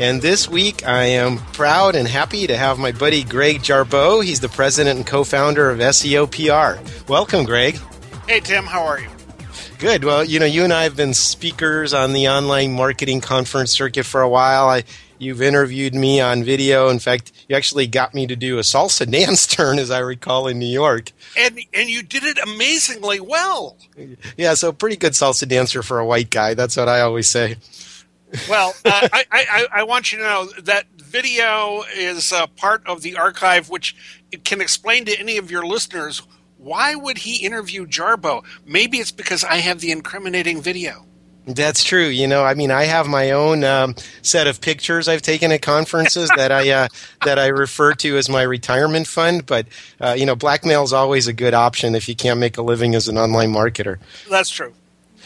[0.00, 4.24] And this week, I am proud and happy to have my buddy Greg Jarboe.
[4.24, 6.82] He's the president and co founder of SEO PR.
[7.10, 7.78] Welcome, Greg.
[8.26, 8.64] Hey, Tim.
[8.64, 9.08] How are you?
[9.78, 10.04] Good.
[10.04, 14.04] Well, you know, you and I have been speakers on the online marketing conference circuit
[14.04, 14.68] for a while.
[14.68, 14.84] I
[15.22, 16.88] You've interviewed me on video.
[16.88, 20.48] In fact, you actually got me to do a salsa dance turn, as I recall,
[20.48, 21.12] in New York.
[21.38, 23.76] And and you did it amazingly well.
[24.36, 26.54] Yeah, so pretty good salsa dancer for a white guy.
[26.54, 27.54] That's what I always say.
[28.48, 33.02] Well, uh, I, I, I want you to know that video is a part of
[33.02, 33.94] the archive, which
[34.44, 36.22] can explain to any of your listeners
[36.62, 38.44] why would he interview Jarboe?
[38.64, 41.06] Maybe it's because I have the incriminating video.
[41.44, 42.06] That's true.
[42.06, 45.60] You know, I mean, I have my own um, set of pictures I've taken at
[45.60, 46.88] conferences that I uh,
[47.24, 49.44] that I refer to as my retirement fund.
[49.44, 49.66] But
[50.00, 52.94] uh, you know, blackmail is always a good option if you can't make a living
[52.94, 53.98] as an online marketer.
[54.30, 54.72] That's true.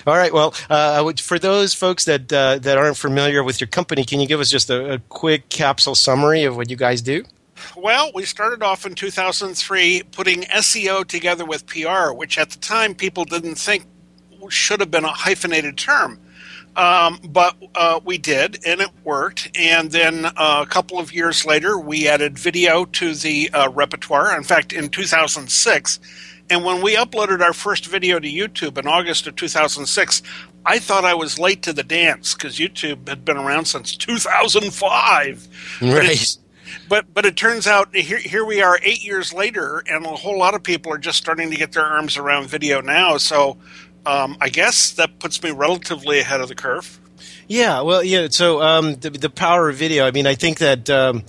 [0.07, 0.33] All right.
[0.33, 4.27] Well, uh, for those folks that uh, that aren't familiar with your company, can you
[4.27, 7.25] give us just a, a quick capsule summary of what you guys do?
[7.77, 12.95] Well, we started off in 2003 putting SEO together with PR, which at the time
[12.95, 13.87] people didn't think
[14.51, 16.21] should have been a hyphenated term.
[16.77, 19.51] Um, but uh, we did, and it worked.
[19.59, 24.37] And then uh, a couple of years later, we added video to the uh, repertoire.
[24.37, 26.01] In fact, in 2006,
[26.49, 30.23] and when we uploaded our first video to YouTube in August of 2006,
[30.65, 35.49] I thought I was late to the dance because YouTube had been around since 2005.
[35.81, 35.93] Right.
[35.93, 36.39] But it,
[36.89, 40.39] but, but it turns out here, here we are eight years later, and a whole
[40.39, 43.17] lot of people are just starting to get their arms around video now.
[43.17, 43.57] So
[44.05, 47.01] um, I guess that puts me relatively ahead of the curve.
[47.49, 48.29] Yeah, well, yeah.
[48.31, 50.07] So um, the, the power of video.
[50.07, 51.25] I mean, I think that um,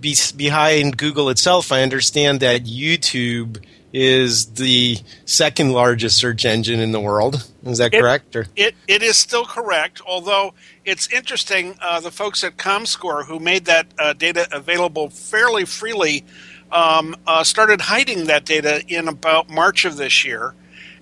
[0.00, 3.62] be, behind Google itself, I understand that YouTube
[3.92, 7.46] is the second largest search engine in the world.
[7.64, 8.34] Is that it, correct?
[8.34, 8.46] Or?
[8.56, 10.00] It it is still correct.
[10.06, 10.54] Although
[10.84, 16.24] it's interesting, uh, the folks at ComScore who made that uh, data available fairly freely
[16.70, 20.54] um, uh, started hiding that data in about March of this year,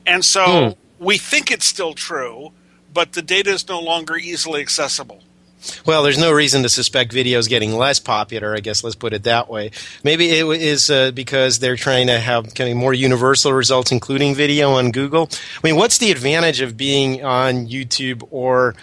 [0.06, 0.74] and so.
[0.74, 2.52] Hmm we think it's still true,
[2.92, 5.24] but the data is no longer easily accessible.
[5.86, 8.54] Well, there's no reason to suspect video is getting less popular.
[8.54, 9.70] I guess let's put it that way.
[10.04, 14.34] Maybe it is uh, because they're trying to have kind of more universal results, including
[14.34, 15.28] video on Google.
[15.32, 18.74] I mean, what's the advantage of being on YouTube or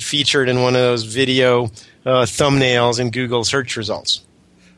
[0.00, 1.66] featured in one of those video
[2.04, 4.24] uh, thumbnails in Google search results?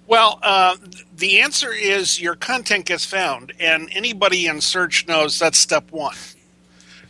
[0.06, 0.76] Well, uh,
[1.16, 6.16] the answer is your content gets found, and anybody in search knows that's step one.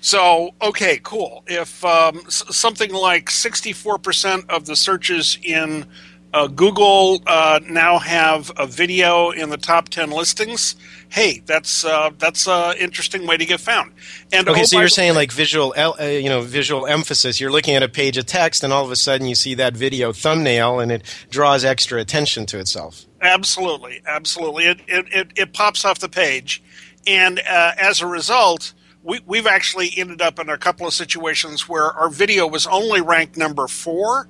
[0.01, 1.45] So, okay, cool.
[1.47, 5.87] If um, s- something like 64% of the searches in
[6.33, 10.77] uh, Google uh, now have a video in the top 10 listings,
[11.09, 13.93] hey, that's uh, that's an interesting way to get found.
[14.33, 17.41] And okay, oh, so you're saying way, like visual, uh, you know, visual emphasis.
[17.41, 19.75] You're looking at a page of text, and all of a sudden you see that
[19.75, 23.05] video thumbnail, and it draws extra attention to itself.
[23.21, 24.67] Absolutely, absolutely.
[24.67, 26.63] It it, it, it pops off the page,
[27.07, 28.73] and uh, as a result
[29.03, 33.01] we, we've actually ended up in a couple of situations where our video was only
[33.01, 34.29] ranked number 4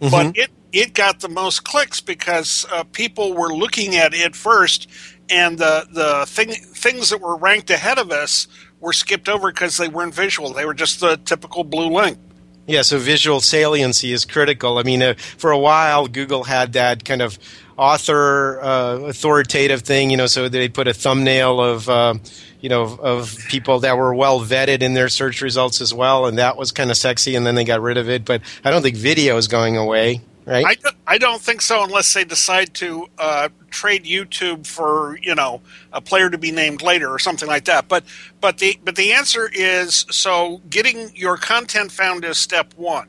[0.00, 0.10] mm-hmm.
[0.10, 4.88] but it it got the most clicks because uh, people were looking at it first,
[5.28, 8.46] and the the thing things that were ranked ahead of us
[8.80, 12.18] were skipped over because they weren't visual; they were just the typical blue link.
[12.66, 14.78] Yeah, so visual saliency is critical.
[14.78, 17.38] I mean, uh, for a while, Google had that kind of
[17.80, 22.12] author uh, authoritative thing, you know, so they put a thumbnail of, uh,
[22.60, 26.38] you know, of people that were well vetted in their search results as well, and
[26.38, 28.26] that was kind of sexy, and then they got rid of it.
[28.26, 30.20] But I don't think video is going away.
[30.44, 30.78] Right?
[30.84, 35.62] I, I don't think so unless they decide to uh, trade YouTube for you know
[35.90, 37.88] a player to be named later or something like that.
[37.88, 38.04] But
[38.42, 43.08] but the but the answer is so getting your content found is step one.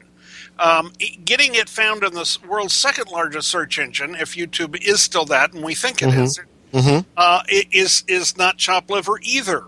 [0.62, 0.94] Um,
[1.25, 5.54] getting it found in the world's second largest search engine, if YouTube is still that,
[5.54, 6.22] and we think it mm-hmm.
[6.22, 6.40] is,
[6.72, 7.10] mm-hmm.
[7.18, 9.66] Uh, it is is not chop liver either,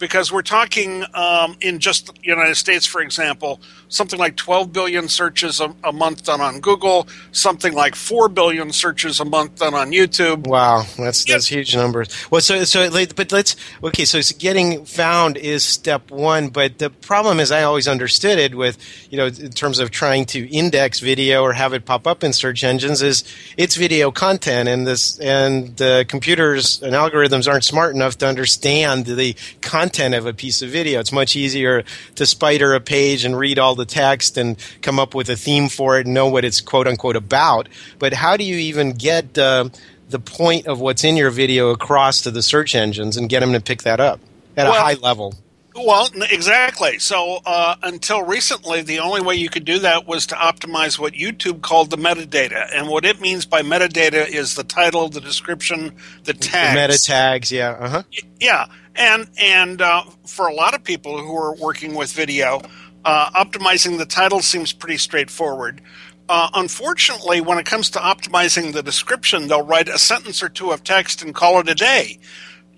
[0.00, 3.60] because we're talking um, in just the United States, for example,
[3.94, 8.72] something like 12 billion searches a, a, month done on Google, something like 4 billion
[8.72, 10.46] searches a month done on YouTube.
[10.46, 12.08] Wow, that's that's huge numbers.
[12.30, 14.04] Well, so so but let's okay.
[14.04, 18.78] So getting found is step one, but the problem is I always understood it with
[19.10, 22.32] you know in terms of trying to index video or have it pop up in
[22.32, 23.24] search engines is
[23.56, 29.06] it's video content, and this and the computers and algorithms aren't smart enough to understand
[29.06, 30.98] the content of a piece of video.
[30.98, 31.84] It's much easier
[32.16, 35.68] to spider a page and read all the text and come up with a theme
[35.68, 37.68] for it and know what it's quote unquote about.
[37.98, 39.68] But how do you even get uh,
[40.08, 43.52] the point of what's in your video across to the search engines and get them
[43.52, 44.20] to pick that up
[44.56, 45.34] at well, a high level?
[45.76, 47.00] Well, exactly.
[47.00, 51.14] So uh, until recently, the only way you could do that was to optimize what
[51.14, 55.96] YouTube called the metadata, and what it means by metadata is the title, the description,
[56.22, 56.74] the tags.
[56.74, 58.02] The meta tags, yeah, uh-huh.
[58.38, 62.62] yeah, and and uh, for a lot of people who are working with video,
[63.04, 65.80] uh, optimizing the title seems pretty straightforward.
[66.28, 70.70] Uh, unfortunately, when it comes to optimizing the description, they'll write a sentence or two
[70.70, 72.18] of text and call it a day.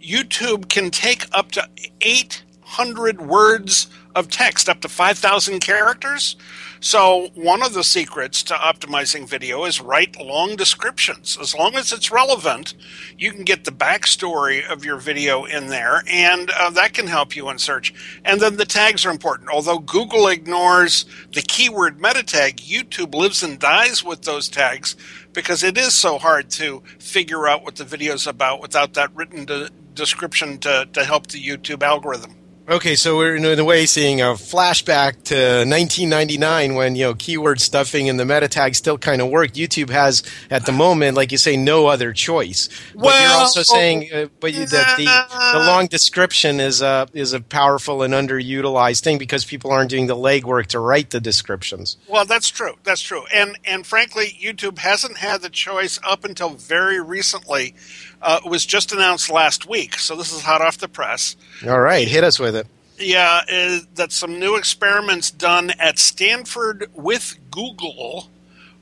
[0.02, 1.68] YouTube can take up to
[2.00, 6.36] 800 words of text, up to 5,000 characters.
[6.80, 11.38] So, one of the secrets to optimizing video is write long descriptions.
[11.40, 12.74] As long as it's relevant,
[13.18, 17.36] you can get the backstory of your video in there, and uh, that can help
[17.36, 17.94] you in search.
[18.24, 19.50] And then the tags are important.
[19.50, 24.96] Although Google ignores the keyword meta tag, YouTube lives and dies with those tags
[25.32, 29.14] because it is so hard to figure out what the video is about without that
[29.14, 32.34] written de- description to, to help the YouTube algorithm.
[32.68, 35.36] Okay, so we're in a way seeing a flashback to
[35.68, 39.54] 1999 when you know keyword stuffing and the meta tag still kind of worked.
[39.54, 42.68] YouTube has at the moment, like you say, no other choice.
[42.92, 47.06] But well, you're also saying, uh, but you, that the, the long description is a
[47.12, 51.20] is a powerful and underutilized thing because people aren't doing the legwork to write the
[51.20, 51.98] descriptions.
[52.08, 52.74] Well, that's true.
[52.82, 53.26] That's true.
[53.32, 57.76] And and frankly, YouTube hasn't had the choice up until very recently
[58.22, 61.36] uh, was just announced last week, so this is hot off the press.
[61.66, 62.55] All right, hit us with it.
[62.98, 68.30] Yeah, uh, that some new experiments done at Stanford with Google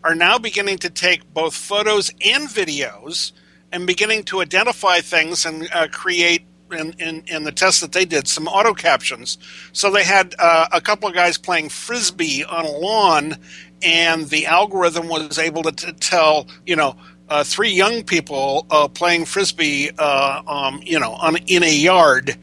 [0.04, 3.32] are now beginning to take both photos and videos
[3.72, 8.04] and beginning to identify things and uh, create in, in, in, the test that they
[8.04, 9.38] did some auto captions.
[9.72, 13.36] So they had uh, a couple of guys playing frisbee on a lawn,
[13.82, 16.96] and the algorithm was able to t- tell, you know,
[17.28, 22.36] uh, three young people uh, playing frisbee, uh, um, you know, on, in a yard,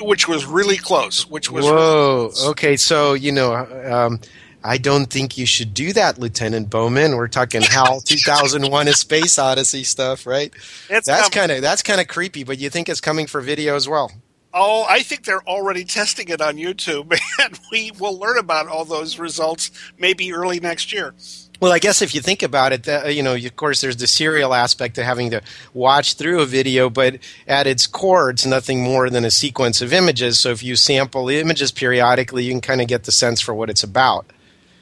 [0.00, 1.28] which was really close.
[1.28, 2.30] Which was whoa.
[2.34, 4.20] Really okay, so you know, um,
[4.62, 7.16] I don't think you should do that, Lieutenant Bowman.
[7.16, 10.52] We're talking HAL 2001: A Space Odyssey stuff, right?
[10.88, 13.76] It's that's kind of that's kind of creepy, but you think it's coming for video
[13.76, 14.10] as well?
[14.56, 18.84] Oh, I think they're already testing it on YouTube, and we will learn about all
[18.84, 21.14] those results maybe early next year.
[21.64, 24.52] Well, I guess if you think about it, you know, of course, there's the serial
[24.52, 25.40] aspect of having to
[25.72, 27.16] watch through a video, but
[27.48, 30.38] at its core, it's nothing more than a sequence of images.
[30.38, 33.54] So if you sample the images periodically, you can kind of get the sense for
[33.54, 34.26] what it's about.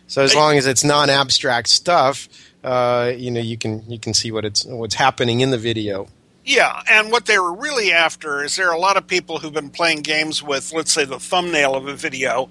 [0.09, 2.29] So as long as it's non-abstract stuff,
[2.65, 6.09] uh, you know, you can you can see what it's what's happening in the video.
[6.45, 9.53] Yeah, and what they were really after is there are a lot of people who've
[9.53, 12.51] been playing games with, let's say, the thumbnail of a video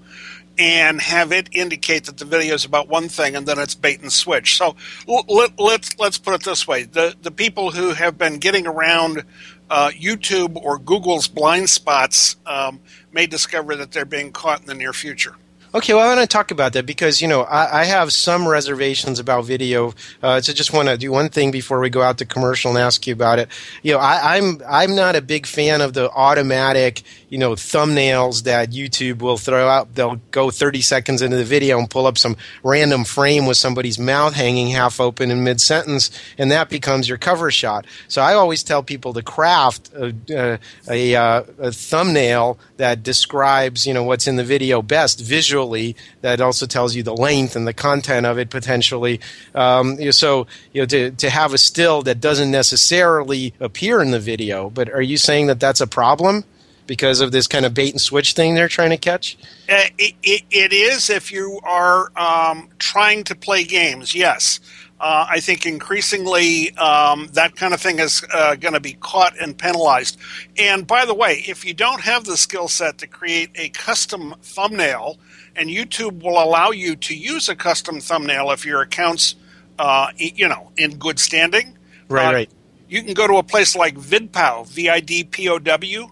[0.57, 4.01] and have it indicate that the video is about one thing and then it's bait
[4.01, 4.57] and switch.
[4.57, 4.75] So
[5.07, 8.67] let, us let's, let's put it this way: the the people who have been getting
[8.67, 9.23] around
[9.69, 12.79] uh, YouTube or Google's blind spots um,
[13.11, 15.35] may discover that they're being caught in the near future.
[15.73, 18.45] Okay, well, I want to talk about that because you know I, I have some
[18.45, 19.93] reservations about video.
[20.21, 22.77] Uh, so just want to do one thing before we go out to commercial and
[22.77, 23.47] ask you about it.
[23.81, 28.43] You know, I, I'm I'm not a big fan of the automatic you know thumbnails
[28.43, 29.95] that YouTube will throw out.
[29.95, 33.97] They'll go 30 seconds into the video and pull up some random frame with somebody's
[33.97, 37.87] mouth hanging half open in mid sentence, and that becomes your cover shot.
[38.09, 40.59] So I always tell people to craft a, a,
[40.89, 45.95] a, uh, a thumbnail that describes you know what's in the video best visually.
[46.19, 49.21] That also tells you the length and the content of it potentially.
[49.55, 54.19] Um, so you know to to have a still that doesn't necessarily appear in the
[54.19, 54.69] video.
[54.69, 56.43] But are you saying that that's a problem?
[56.91, 59.37] Because of this kind of bait and switch thing they're trying to catch?
[59.69, 64.59] Uh, it, it, it is if you are um, trying to play games, yes.
[64.99, 69.39] Uh, I think increasingly um, that kind of thing is uh, going to be caught
[69.39, 70.19] and penalized.
[70.57, 74.35] And by the way, if you don't have the skill set to create a custom
[74.41, 75.17] thumbnail,
[75.55, 79.35] and YouTube will allow you to use a custom thumbnail if your account's,
[79.79, 81.77] uh, you know, in good standing.
[82.09, 82.49] Right, uh, right.
[82.89, 86.09] You can go to a place like VidPow, V I D P O W,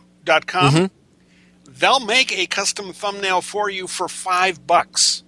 [0.73, 0.85] mm-hmm.
[1.79, 5.23] they'll make a custom thumbnail for you for five bucks.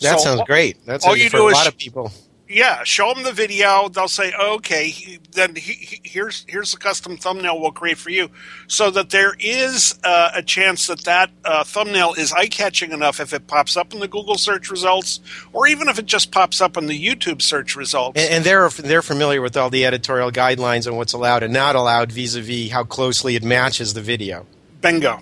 [0.00, 0.84] That So sounds great.
[0.86, 2.12] That's all you for do a is lot sh- of people.
[2.52, 3.88] Yeah, show them the video.
[3.88, 8.28] They'll say, "Okay, then he, he- here's here's the custom thumbnail we'll create for you,"
[8.66, 13.20] so that there is uh, a chance that that uh, thumbnail is eye catching enough
[13.20, 15.20] if it pops up in the Google search results,
[15.52, 18.20] or even if it just pops up in the YouTube search results.
[18.20, 21.76] And, and they're they're familiar with all the editorial guidelines and what's allowed and not
[21.76, 24.44] allowed vis-a-vis how closely it matches the video.
[24.80, 25.20] Bingo.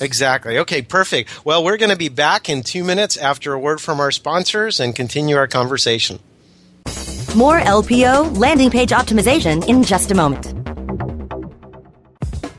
[0.00, 0.56] Exactly.
[0.58, 1.44] Okay, perfect.
[1.44, 4.78] Well, we're going to be back in two minutes after a word from our sponsors
[4.78, 6.20] and continue our conversation.
[7.36, 10.54] More LPO landing page optimization in just a moment.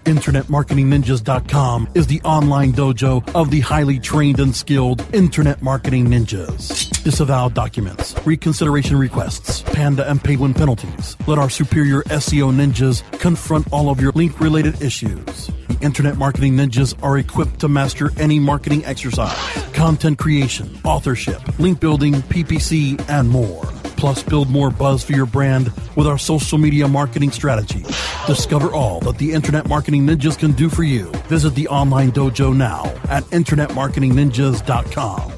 [0.05, 6.89] InternetMarketingNinjas.com is the online dojo of the highly trained and skilled Internet Marketing Ninjas.
[7.03, 11.15] Disavow documents, reconsideration requests, panda and penguin penalties.
[11.27, 15.47] Let our superior SEO ninjas confront all of your link related issues.
[15.67, 19.37] The Internet Marketing Ninjas are equipped to master any marketing exercise,
[19.73, 23.80] content creation, authorship, link building, PPC, and more.
[24.01, 27.83] Plus, build more buzz for your brand with our social media marketing strategy.
[28.25, 31.11] Discover all that the Internet Marketing Ninjas can do for you.
[31.29, 35.31] Visit the online dojo now at InternetMarketingNinjas.com.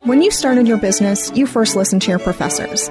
[0.00, 2.90] When you started your business, you first listened to your professors.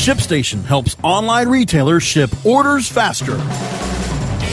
[0.00, 3.36] ShipStation helps online retailers ship orders faster.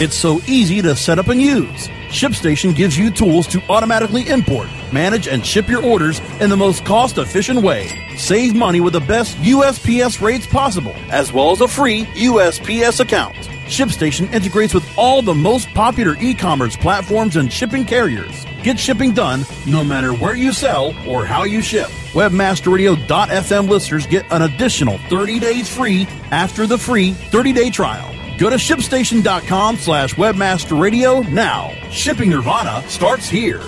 [0.03, 1.87] It's so easy to set up and use.
[2.09, 6.83] ShipStation gives you tools to automatically import, manage, and ship your orders in the most
[6.83, 7.87] cost efficient way.
[8.17, 13.37] Save money with the best USPS rates possible, as well as a free USPS account.
[13.67, 18.45] ShipStation integrates with all the most popular e commerce platforms and shipping carriers.
[18.63, 21.87] Get shipping done no matter where you sell or how you ship.
[22.13, 28.13] Webmasterradio.fm listeners get an additional 30 days free after the free 30-day trial.
[28.37, 31.71] Go to shipstation.com slash webmasterradio now.
[31.89, 33.61] Shipping Nirvana starts here.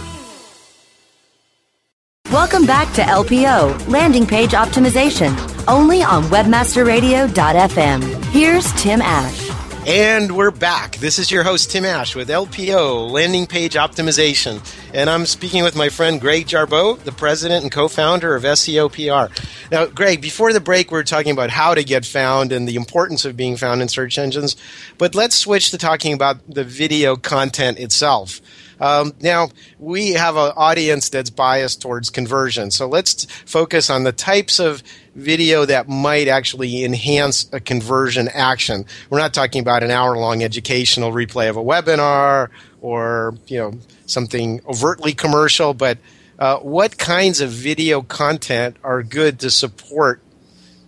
[2.31, 5.35] Welcome back to LPO, Landing Page Optimization,
[5.67, 8.23] only on WebmasterRadio.fm.
[8.25, 9.48] Here's Tim Ash.
[9.88, 10.98] And we're back.
[10.98, 14.62] This is your host, Tim Ash, with LPO, Landing Page Optimization.
[14.93, 18.91] And I'm speaking with my friend Greg Jarboe, the president and co founder of SEO
[18.91, 19.33] PR.
[19.71, 22.75] Now, Greg, before the break, we were talking about how to get found and the
[22.75, 24.57] importance of being found in search engines.
[24.98, 28.41] But let's switch to talking about the video content itself.
[28.79, 32.71] Um, now, we have an audience that's biased towards conversion.
[32.71, 34.83] So let's focus on the types of
[35.15, 38.86] video that might actually enhance a conversion action.
[39.09, 42.50] We're not talking about an hour long educational replay of a webinar
[42.81, 43.74] or, you know,
[44.05, 45.98] something overtly commercial, but
[46.39, 50.21] uh, what kinds of video content are good to support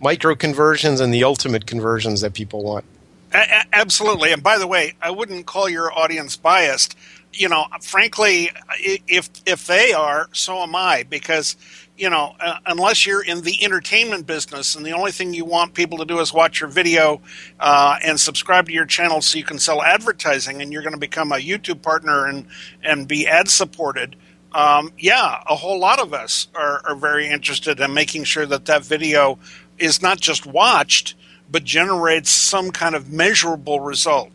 [0.00, 2.84] micro conversions and the ultimate conversions that people want?
[3.34, 4.32] A- absolutely.
[4.32, 6.96] And by the way, I wouldn't call your audience biased.
[7.32, 11.04] You know, frankly, if if they are, so am I.
[11.08, 11.56] Because
[11.96, 15.74] you know, uh, unless you're in the entertainment business and the only thing you want
[15.74, 17.20] people to do is watch your video
[17.60, 20.98] uh, and subscribe to your channel so you can sell advertising, and you're going to
[20.98, 22.46] become a YouTube partner and
[22.82, 24.16] and be ad supported.
[24.52, 28.66] Um, yeah, a whole lot of us are, are very interested in making sure that
[28.66, 29.38] that video
[29.78, 31.14] is not just watched,
[31.50, 34.30] but generates some kind of measurable result.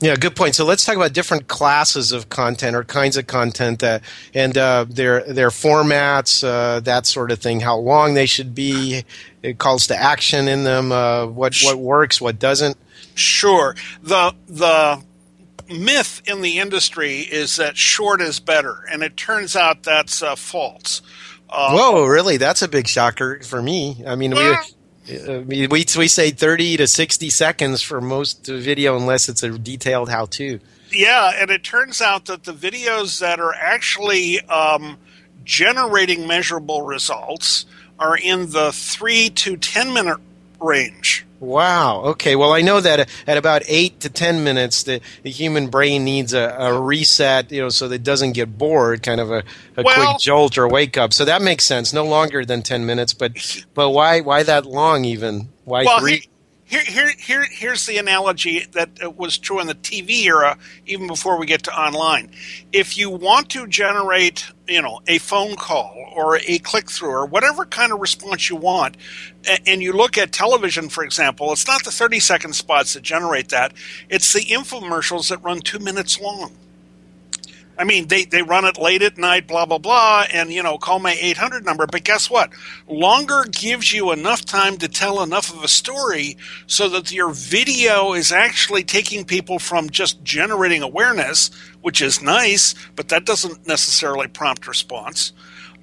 [0.00, 0.54] Yeah, good point.
[0.54, 4.02] So let's talk about different classes of content or kinds of content that,
[4.32, 7.60] and uh, their their formats, uh, that sort of thing.
[7.60, 9.04] How long they should be,
[9.42, 10.90] it calls to action in them.
[10.90, 12.78] Uh, what what works, what doesn't.
[13.14, 15.02] Sure, the the
[15.68, 20.34] myth in the industry is that short is better, and it turns out that's uh,
[20.34, 21.02] false.
[21.50, 22.38] Uh, Whoa, really?
[22.38, 24.02] That's a big shocker for me.
[24.06, 24.54] I mean, we.
[25.10, 30.08] Uh, we, we say 30 to 60 seconds for most video unless it's a detailed
[30.08, 30.60] how to.
[30.92, 34.98] Yeah, and it turns out that the videos that are actually um,
[35.44, 37.66] generating measurable results
[37.98, 40.18] are in the three to ten minute
[40.60, 41.26] range.
[41.40, 42.02] Wow.
[42.02, 42.36] Okay.
[42.36, 46.34] Well, I know that at about eight to ten minutes, the, the human brain needs
[46.34, 49.42] a, a reset, you know, so that it doesn't get bored, kind of a,
[49.78, 51.14] a Well- quick jolt or wake up.
[51.14, 51.94] So that makes sense.
[51.94, 53.32] No longer than ten minutes, but
[53.72, 55.48] but why why that long even?
[55.64, 56.12] Why Well, three?
[56.16, 56.28] he-
[56.70, 61.08] here, here, here, here's the analogy that uh, was true in the TV era, even
[61.08, 62.30] before we get to online.
[62.72, 67.26] If you want to generate, you know, a phone call or a click through or
[67.26, 68.96] whatever kind of response you want,
[69.66, 73.48] and you look at television, for example, it's not the 30 second spots that generate
[73.48, 73.72] that;
[74.08, 76.52] it's the infomercials that run two minutes long.
[77.80, 80.76] I mean, they, they run it late at night, blah, blah, blah, and, you know,
[80.76, 81.86] call my 800 number.
[81.86, 82.50] But guess what?
[82.86, 88.12] Longer gives you enough time to tell enough of a story so that your video
[88.12, 94.28] is actually taking people from just generating awareness, which is nice, but that doesn't necessarily
[94.28, 95.32] prompt response,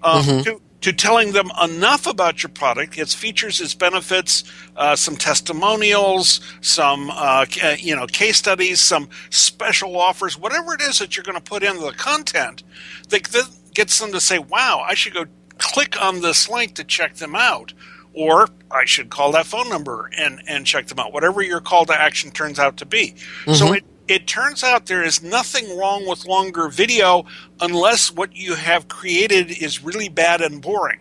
[0.04, 0.42] um, mm-hmm.
[0.44, 4.44] to, to telling them enough about your product, its features, its benefits,
[4.76, 7.46] uh, some testimonials, some uh,
[7.78, 11.64] you know case studies, some special offers, whatever it is that you're going to put
[11.64, 12.64] into the content
[13.10, 15.26] that, that gets them to say, "Wow, I should go
[15.58, 17.74] click on this link to check them out."
[18.14, 21.86] Or I should call that phone number and, and check them out, whatever your call
[21.86, 23.12] to action turns out to be.
[23.12, 23.54] Mm-hmm.
[23.54, 27.26] So it, it turns out there is nothing wrong with longer video
[27.60, 31.00] unless what you have created is really bad and boring.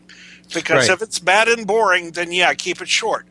[0.54, 0.94] Because right.
[0.94, 3.26] if it's bad and boring, then yeah, keep it short.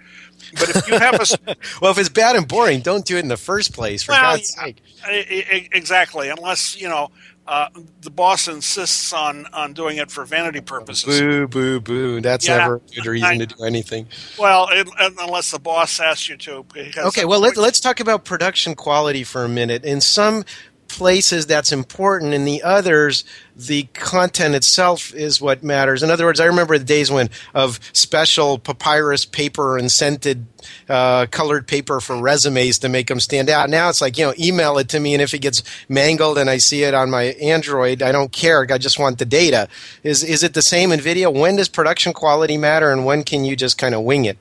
[0.53, 3.29] But if you have a well, if it's bad and boring, don't do it in
[3.29, 4.03] the first place.
[4.03, 6.29] For well, God's yeah, sake, exactly.
[6.29, 7.11] Unless you know
[7.47, 7.69] uh,
[8.01, 11.19] the boss insists on on doing it for vanity purposes.
[11.19, 12.21] Boo, boo, boo!
[12.21, 14.07] That's yeah, never a good reason I, to do anything.
[14.39, 16.65] Well, it, unless the boss asks you to.
[16.97, 19.85] Okay, well let, let's talk about production quality for a minute.
[19.85, 20.43] In some
[20.87, 23.23] places that's important in the others
[23.55, 26.03] the content itself is what matters.
[26.03, 30.45] In other words i remember the days when of special papyrus paper and scented
[30.89, 33.69] uh, colored paper for resumes to make them stand out.
[33.69, 36.49] Now it's like you know email it to me and if it gets mangled and
[36.49, 38.65] i see it on my android i don't care.
[38.69, 39.67] I just want the data.
[40.03, 41.31] Is is it the same in video?
[41.31, 44.37] When does production quality matter and when can you just kind of wing it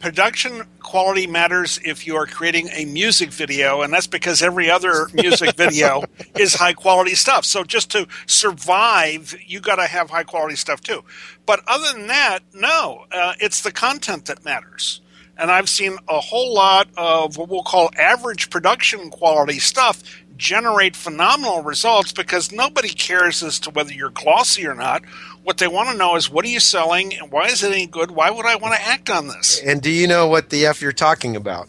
[0.00, 5.08] production quality matters if you are creating a music video, and that's because every other
[5.12, 6.02] music video
[6.38, 7.44] is high quality stuff.
[7.44, 11.04] So just to survive, you got to have high quality stuff too.
[11.44, 15.00] But other than that, no, uh, it's the content that matters.
[15.38, 20.02] And I've seen a whole lot of what we'll call average production quality stuff
[20.36, 25.02] generate phenomenal results because nobody cares as to whether you're glossy or not.
[25.46, 27.86] What they want to know is what are you selling and why is it any
[27.86, 28.10] good?
[28.10, 29.60] Why would I want to act on this?
[29.60, 31.68] And do you know what the F you're talking about?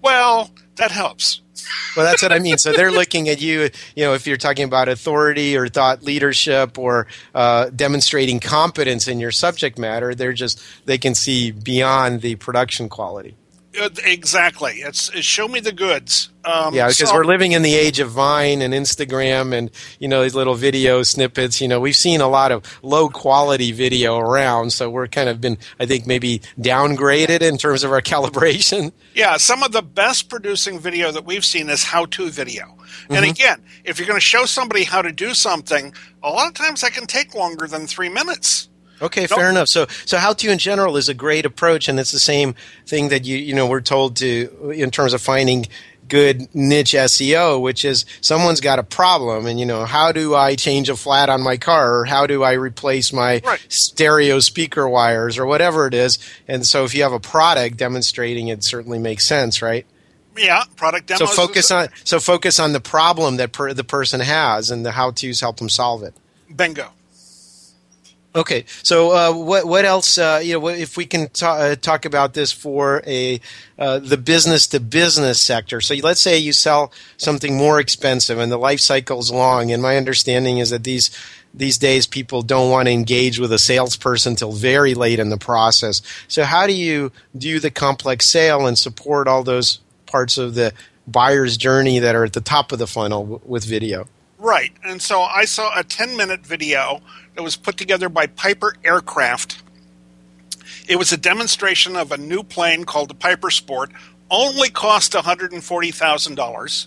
[0.00, 1.42] Well, that helps.
[1.94, 2.56] well, that's what I mean.
[2.56, 6.78] So they're looking at you, you know, if you're talking about authority or thought leadership
[6.78, 12.36] or uh, demonstrating competence in your subject matter, they're just, they can see beyond the
[12.36, 13.36] production quality.
[13.80, 14.74] Uh, exactly.
[14.74, 16.30] It's, it's, show me the goods.
[16.44, 20.08] Um, yeah, because so, we're living in the age of Vine and Instagram and you
[20.08, 21.60] know these little video snippets.
[21.60, 25.40] You know, we've seen a lot of low quality video around, so we're kind of
[25.40, 28.92] been, I think, maybe downgraded in terms of our calibration.
[29.14, 32.64] Yeah, some of the best producing video that we've seen is how-to video.
[32.64, 33.14] Mm-hmm.
[33.14, 36.54] And again, if you're going to show somebody how to do something, a lot of
[36.54, 38.68] times that can take longer than three minutes.
[39.02, 39.30] Okay, nope.
[39.30, 39.68] fair enough.
[39.68, 42.54] So, so how to in general is a great approach, and it's the same
[42.86, 45.66] thing that you you know we're told to in terms of finding
[46.08, 50.54] good niche SEO, which is someone's got a problem, and you know how do I
[50.54, 53.64] change a flat on my car, or how do I replace my right.
[53.68, 56.18] stereo speaker wires, or whatever it is.
[56.46, 59.86] And so, if you have a product demonstrating it, certainly makes sense, right?
[60.36, 61.20] Yeah, product demos.
[61.20, 64.92] So focus on so focus on the problem that per, the person has, and the
[64.92, 66.14] how tos help them solve it.
[66.54, 66.90] Bingo.
[68.36, 70.18] Okay, so uh, what what else?
[70.18, 73.40] Uh, you know, if we can uh, talk about this for a
[73.78, 75.80] uh, the business to business sector.
[75.80, 79.70] So let's say you sell something more expensive and the life cycle is long.
[79.70, 81.16] And my understanding is that these
[81.54, 85.38] these days people don't want to engage with a salesperson until very late in the
[85.38, 86.02] process.
[86.26, 90.72] So how do you do the complex sale and support all those parts of the
[91.06, 94.08] buyer's journey that are at the top of the funnel w- with video?
[94.44, 97.00] Right, and so I saw a ten minute video
[97.34, 99.62] that was put together by Piper Aircraft.
[100.86, 103.90] It was a demonstration of a new plane called the Piper Sport,
[104.30, 106.86] only cost $140,000.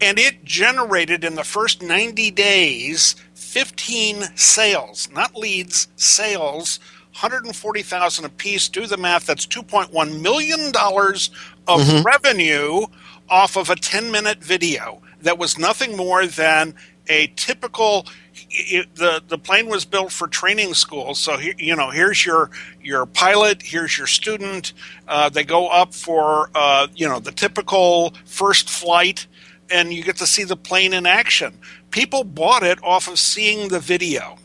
[0.00, 6.80] And it generated in the first 90 days 15 sales, not leads, sales,
[7.12, 8.68] 140,000 apiece.
[8.68, 11.30] Do the math, that's 2.1 million dollars
[11.68, 12.02] of mm-hmm.
[12.02, 12.86] revenue
[13.30, 16.74] off of a 10 minute video that was nothing more than
[17.08, 18.06] a typical
[18.50, 21.14] it, the the plane was built for training school.
[21.14, 22.50] So he, you know, here's your
[22.82, 24.72] your pilot, here's your student.
[25.08, 29.26] Uh, they go up for uh, you know the typical first flight,
[29.70, 31.58] and you get to see the plane in action.
[31.90, 34.36] People bought it off of seeing the video.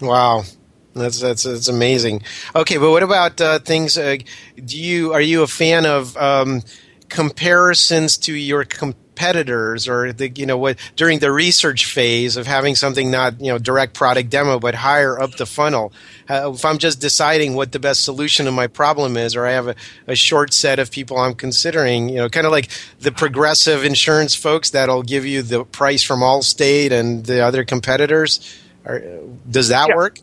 [0.00, 0.44] Wow.
[0.94, 2.22] That's that's that's amazing.
[2.54, 3.98] Okay, but what about uh, things?
[3.98, 4.16] Uh,
[4.64, 6.62] do you are you a fan of um,
[7.10, 8.64] comparisons to your
[9.16, 13.50] competitors, or the you know what during the research phase of having something not you
[13.50, 15.92] know direct product demo, but higher up the funnel?
[16.28, 19.52] Uh, if I'm just deciding what the best solution to my problem is, or I
[19.52, 19.74] have a,
[20.06, 22.68] a short set of people I'm considering, you know, kind of like
[23.00, 28.40] the progressive insurance folks that'll give you the price from Allstate and the other competitors.
[28.84, 29.02] Are,
[29.50, 29.96] does that Yeah.
[29.96, 30.18] work?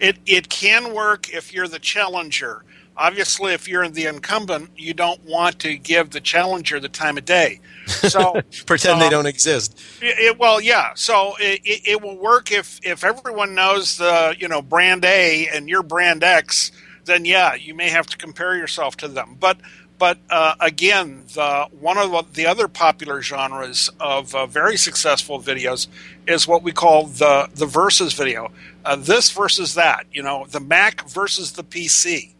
[0.00, 2.64] It it can work if you're the challenger.
[2.98, 7.24] Obviously, if you're the incumbent, you don't want to give the challenger the time of
[7.24, 7.60] day.
[7.86, 9.80] So Pretend they Um, don't exist.
[10.02, 10.92] It, it- well, yeah.
[10.94, 15.68] So it, it, will work if if everyone knows the you know brand A and
[15.68, 16.72] you're brand X.
[17.04, 19.36] Then yeah, you may have to compare yourself to them.
[19.38, 19.58] But
[19.98, 25.86] but uh, again, the one of the other popular genres of uh, very successful videos
[26.26, 28.50] is what we call the the versus video.
[28.84, 30.06] Uh, this versus that.
[30.12, 32.34] You know, the Mac versus the PC.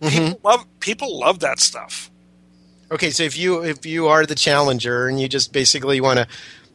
[0.00, 2.10] People love people love that stuff.
[2.90, 6.26] Okay, so if you if you are the challenger and you just basically want to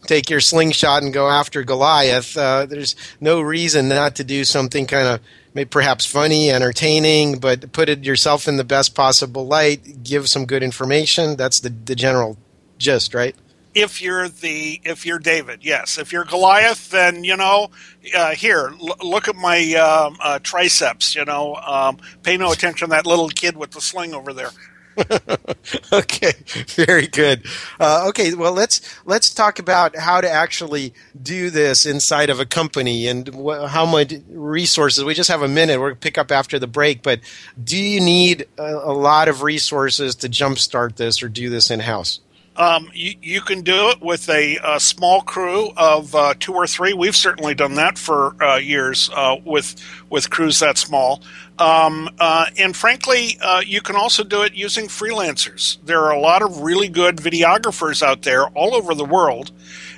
[0.08, 4.86] take your slingshot and go after Goliath, uh, there's no reason not to do something
[4.86, 5.20] kind of
[5.54, 10.04] maybe perhaps funny, entertaining, but put it yourself in the best possible light.
[10.04, 11.36] Give some good information.
[11.36, 12.38] That's the the general
[12.78, 13.36] gist, right?
[13.82, 15.98] If you're the if you're David, yes.
[15.98, 17.70] If you're Goliath, then you know,
[18.16, 21.16] uh, here l- look at my um, uh, triceps.
[21.16, 24.52] You know, um, pay no attention to that little kid with the sling over there.
[25.94, 26.34] okay,
[26.76, 27.46] very good.
[27.80, 32.46] Uh, okay, well let's let's talk about how to actually do this inside of a
[32.46, 35.04] company and wh- how much resources.
[35.04, 35.80] We just have a minute.
[35.80, 37.02] We'll pick up after the break.
[37.04, 37.22] But
[37.62, 41.80] do you need a, a lot of resources to jumpstart this or do this in
[41.82, 42.20] house?
[42.60, 46.68] Um, you, you can do it with a, a small crew of uh, two or
[46.68, 46.94] three.
[46.94, 49.76] We've certainly done that for uh, years uh, with
[50.10, 51.22] with crews that small.
[51.58, 55.78] Um, uh, and frankly, uh, you can also do it using freelancers.
[55.86, 59.52] There are a lot of really good videographers out there all over the world,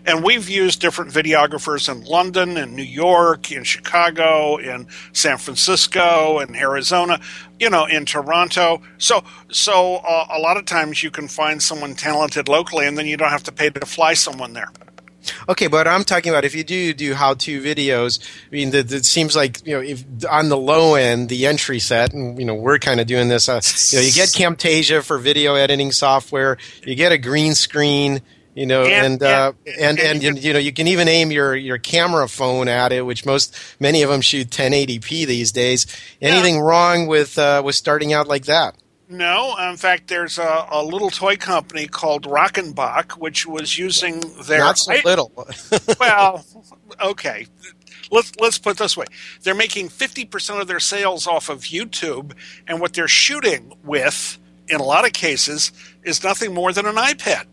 [0.06, 6.40] and we've used different videographers in London, in New York, in Chicago, in San Francisco,
[6.40, 7.20] in Arizona,
[7.60, 8.82] you know, in Toronto.
[8.98, 13.06] So, so uh, a lot of times you can find someone talented locally, and then
[13.06, 14.72] you don't have to pay to fly someone there.
[15.48, 18.20] Okay, but I'm talking about if you do do how-to videos.
[18.52, 22.14] I mean, it seems like you know, if on the low end, the entry set,
[22.14, 23.48] and you know, we're kind of doing this.
[23.48, 23.62] Uh,
[23.92, 26.58] you know, you get Camtasia for video editing software.
[26.84, 28.22] You get a green screen.
[28.54, 31.56] You know, And- and uh, and- and, and, you know, you can even aim your
[31.56, 35.86] your camera phone at it, which most many of them shoot 1080p these days.
[36.22, 38.76] Anything wrong with uh, with starting out like that?
[39.08, 44.60] No, in fact, there's a, a little toy company called Rokenbok, which was using their
[44.60, 45.32] Not so little.
[46.00, 46.46] well,
[47.02, 47.48] okay.
[48.10, 49.06] Let's let's put it this way:
[49.44, 52.34] they're making fifty percent of their sales off of YouTube,
[52.68, 54.38] and what they're shooting with,
[54.68, 55.72] in a lot of cases,
[56.04, 57.46] is nothing more than an iPad.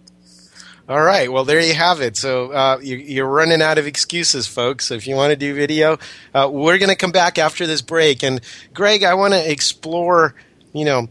[0.88, 1.30] All right.
[1.30, 2.16] Well, there you have it.
[2.16, 4.90] So uh, you, you're running out of excuses, folks.
[4.90, 5.98] If you want to do video,
[6.34, 8.22] uh, we're going to come back after this break.
[8.22, 8.40] And
[8.72, 10.34] Greg, I want to explore,
[10.72, 11.08] you know,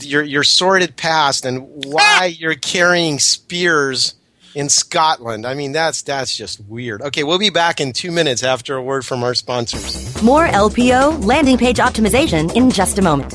[0.00, 4.14] your your sordid past and why you're carrying spears
[4.54, 5.44] in Scotland.
[5.44, 7.02] I mean, that's that's just weird.
[7.02, 10.22] Okay, we'll be back in two minutes after a word from our sponsors.
[10.22, 13.34] More LPO landing page optimization in just a moment.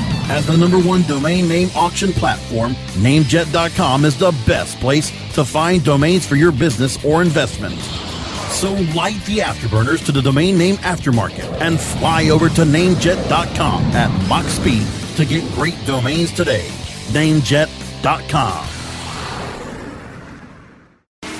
[0.31, 2.71] As the number one domain name auction platform,
[3.03, 7.77] namejet.com is the best place to find domains for your business or investment.
[8.51, 14.29] So light the afterburners to the domain name aftermarket and fly over to namejet.com at
[14.29, 16.65] Mach speed to get great domains today.
[17.11, 18.67] Namejet.com.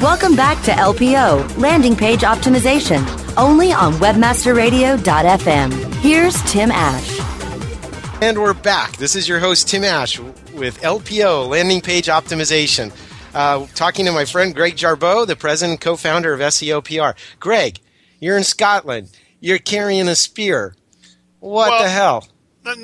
[0.01, 5.93] Welcome back to LPO, Landing Page Optimization, only on WebmasterRadio.fm.
[6.01, 7.10] Here's Tim Ash.
[8.21, 8.97] And we're back.
[8.97, 10.19] This is your host, Tim Ash,
[10.53, 12.93] with LPO, Landing Page Optimization.
[13.33, 17.19] Uh, talking to my friend Greg Jarboe, the president and co founder of SEO PR.
[17.39, 17.79] Greg,
[18.19, 19.09] you're in Scotland.
[19.39, 20.75] You're carrying a spear.
[21.39, 22.27] What Well, the hell?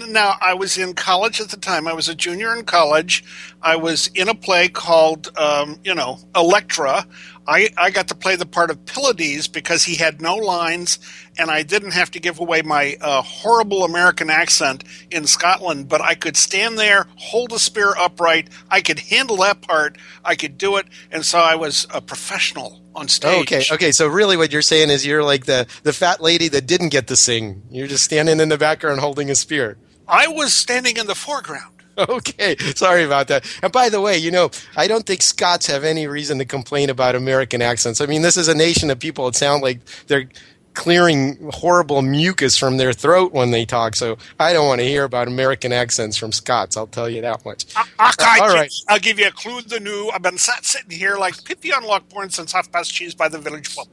[0.07, 1.87] Now, I was in college at the time.
[1.87, 3.23] I was a junior in college.
[3.61, 7.05] I was in a play called, um, you know, Electra.
[7.47, 10.99] I, I got to play the part of Pylades because he had no lines,
[11.37, 15.87] and I didn't have to give away my uh, horrible American accent in Scotland.
[15.87, 18.49] But I could stand there, hold a spear upright.
[18.69, 19.97] I could handle that part.
[20.25, 23.43] I could do it, and so I was a professional on stage.
[23.43, 23.91] Okay, okay.
[23.91, 27.07] So really, what you're saying is you're like the the fat lady that didn't get
[27.07, 27.63] to sing.
[27.71, 29.77] You're just standing in the background holding a spear.
[30.07, 31.76] I was standing in the foreground.
[32.09, 33.45] Okay, sorry about that.
[33.63, 36.89] And by the way, you know, I don't think Scots have any reason to complain
[36.89, 38.01] about American accents.
[38.01, 40.29] I mean, this is a nation of people that sound like they're
[40.75, 43.95] clearing horrible mucus from their throat when they talk.
[43.95, 46.77] So I don't want to hear about American accents from Scots.
[46.77, 47.65] I'll tell you that much.
[47.75, 48.71] I, I, All right.
[48.87, 49.61] I'll give you a clue.
[49.61, 50.11] The new.
[50.13, 53.39] I've been sat sitting here like Pippi on Lockbourne since half past cheese by the
[53.39, 53.87] village pub.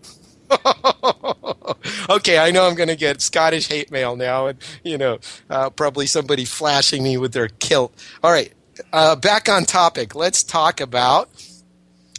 [2.11, 5.19] okay, I know I'm going to get Scottish hate mail now, and you know,
[5.51, 7.95] uh, probably somebody flashing me with their kilt.
[8.23, 8.53] All right,
[8.93, 10.15] uh, back on topic.
[10.15, 11.31] Let's talk about.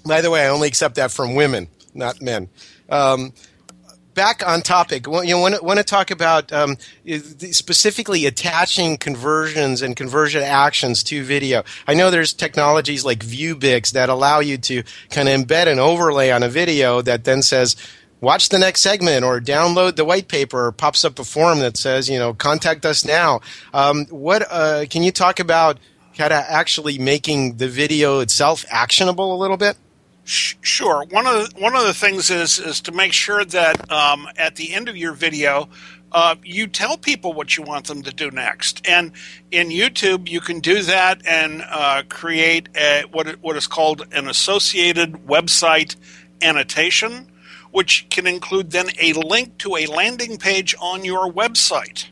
[0.05, 2.49] By the way, I only accept that from women, not men.
[2.89, 3.33] Um,
[4.15, 5.05] back on topic.
[5.05, 6.77] You want to, want to talk about um,
[7.51, 11.63] specifically attaching conversions and conversion actions to video.
[11.85, 16.31] I know there's technologies like ViewBix that allow you to kind of embed an overlay
[16.31, 17.75] on a video that then says,
[18.25, 21.77] watch the next segment or download the white paper or pops up a form that
[21.77, 23.39] says, you know, contact us now.
[23.73, 25.77] Um, what uh, can you talk about
[26.17, 29.77] kind of actually making the video itself actionable a little bit?
[30.25, 31.05] Sure.
[31.11, 34.55] One of the, one of the things is is to make sure that um, at
[34.55, 35.69] the end of your video,
[36.11, 38.81] uh, you tell people what you want them to do next.
[38.87, 39.11] And
[39.51, 44.27] in YouTube, you can do that and uh, create a, what what is called an
[44.27, 45.95] associated website
[46.41, 47.31] annotation,
[47.75, 52.05] which can include then a link to a landing page on your website.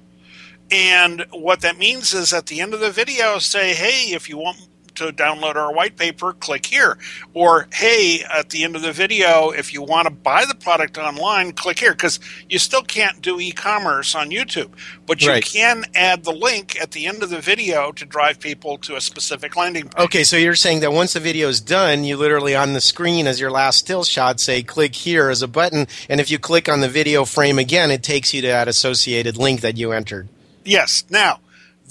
[0.69, 4.38] And what that means is at the end of the video, say, hey, if you
[4.38, 6.97] want to download our white paper, click here.
[7.34, 10.97] Or, hey, at the end of the video, if you want to buy the product
[10.97, 11.91] online, click here.
[11.91, 14.71] Because you still can't do e commerce on YouTube,
[15.06, 15.43] but you Right.
[15.43, 19.01] can add the link at the end of the video to drive people to a
[19.01, 20.06] specific landing page.
[20.06, 23.27] Okay, so you're saying that once the video is done, you literally on the screen
[23.27, 26.69] as your last still shot say click here as a button, and if you click
[26.69, 30.27] on the video frame again, it takes you to that associated link that you entered.
[30.63, 31.03] Yes.
[31.10, 31.39] Now,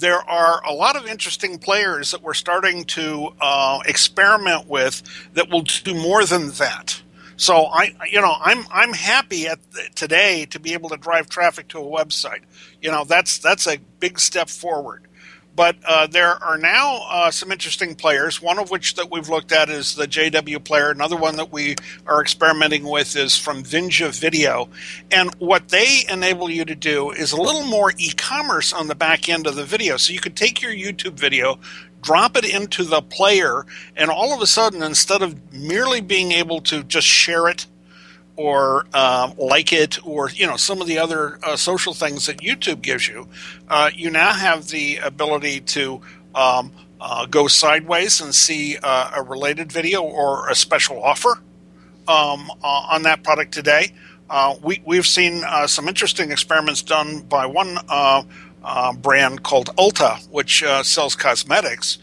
[0.03, 5.01] there are a lot of interesting players that we're starting to uh, experiment with
[5.33, 7.01] that will do more than that.
[7.37, 9.59] So I, you know, I'm I'm happy at
[9.95, 12.41] today to be able to drive traffic to a website.
[12.81, 15.07] You know, that's that's a big step forward.
[15.55, 18.41] But uh, there are now uh, some interesting players.
[18.41, 20.89] One of which that we've looked at is the JW player.
[20.89, 21.75] Another one that we
[22.07, 24.69] are experimenting with is from Vinja Video.
[25.11, 29.29] And what they enable you to do is a little more e-commerce on the back
[29.29, 29.97] end of the video.
[29.97, 31.59] So you could take your YouTube video,
[32.01, 36.61] drop it into the player, and all of a sudden, instead of merely being able
[36.61, 37.67] to just share it
[38.35, 42.37] or um, like it or you know some of the other uh, social things that
[42.37, 43.27] YouTube gives you,
[43.67, 46.01] uh, you now have the ability to
[46.33, 51.39] um, uh, go sideways and see uh, a related video or a special offer
[52.07, 53.93] um, uh, on that product today.
[54.29, 57.77] Uh, we, we've seen some interesting experiments done by one
[59.01, 61.99] brand called Ulta, which sells cosmetics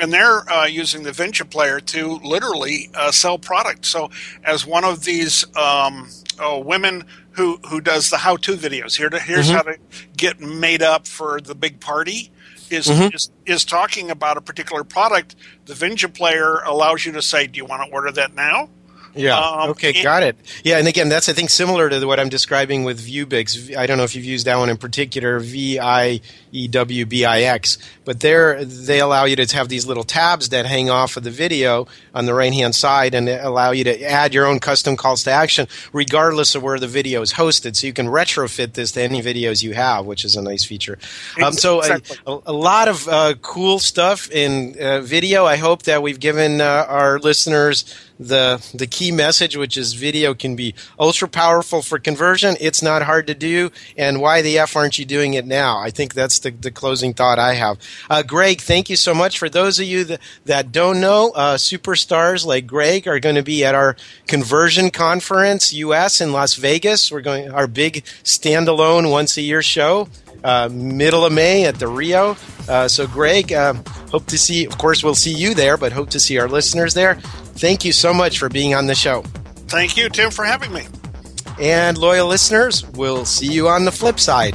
[0.00, 3.86] and they're uh, using the Vinja player to literally uh, sell product.
[3.86, 4.10] So,
[4.42, 9.18] as one of these um, oh, women who who does the how-to videos, here to,
[9.18, 9.78] here's how to
[10.16, 12.30] get made up for the big party.
[12.70, 15.36] Is, is is talking about a particular product.
[15.66, 18.70] The Vinja player allows you to say, "Do you want to order that now?"
[19.14, 19.38] Yeah.
[19.38, 20.36] Um, okay, and, got it.
[20.64, 23.76] Yeah, and again, that's I think similar to what I'm describing with Viewbix.
[23.76, 26.20] I don't know if you've used that one in particular, V I
[26.52, 30.48] E W B I X, but there they allow you to have these little tabs
[30.50, 34.02] that hang off of the video on the right hand side and allow you to
[34.02, 37.76] add your own custom calls to action regardless of where the video is hosted.
[37.76, 40.98] So you can retrofit this to any videos you have, which is a nice feature.
[41.42, 42.16] Um, so exactly.
[42.26, 45.44] a, a, lot of uh, cool stuff in uh, video.
[45.44, 47.84] I hope that we've given uh, our listeners
[48.18, 52.56] the the key message, which is video can be ultra powerful for conversion.
[52.60, 55.78] It's not hard to do, and why the f aren't you doing it now?
[55.78, 57.78] I think that's the, the closing thought I have.
[58.08, 59.38] Uh, Greg, thank you so much.
[59.38, 63.42] For those of you that, that don't know, uh, superstars like Greg are going to
[63.42, 63.96] be at our
[64.26, 67.10] conversion conference US in Las Vegas.
[67.10, 70.08] We're going our big standalone once a year show.
[70.42, 72.36] Uh, middle of May at the Rio.
[72.68, 73.72] Uh, so, Greg, uh,
[74.10, 74.66] hope to see.
[74.66, 77.14] Of course, we'll see you there, but hope to see our listeners there.
[77.56, 79.22] Thank you so much for being on the show.
[79.66, 80.82] Thank you, Tim, for having me.
[81.58, 84.54] And loyal listeners, we'll see you on the flip side.